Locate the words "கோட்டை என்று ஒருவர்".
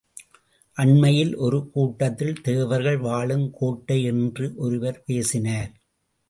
3.53-5.03